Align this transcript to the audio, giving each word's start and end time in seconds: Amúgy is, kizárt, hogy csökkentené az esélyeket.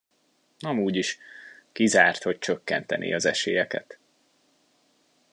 Amúgy 0.59 0.95
is, 0.95 1.17
kizárt, 1.71 2.23
hogy 2.23 2.39
csökkentené 2.39 3.13
az 3.13 3.25
esélyeket. 3.25 3.99